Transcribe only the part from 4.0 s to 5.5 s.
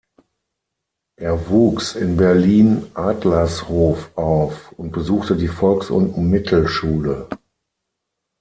auf und besuchte die